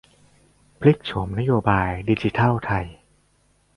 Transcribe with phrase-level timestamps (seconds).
[0.79, 2.85] พลิกโฉมนโยบายดิจิทัลไทย